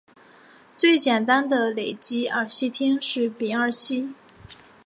[0.75, 4.15] 最简单的累积二烯烃是丙二烯。